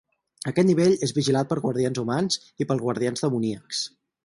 [0.51, 3.87] Aquest nivell és vigilat per guardians humans i pels Guardians Demoníacs.